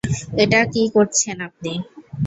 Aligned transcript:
এটা 0.43 0.59
কী 0.73 0.83
করেছেন 0.93 1.37
আপনি? 1.47 1.73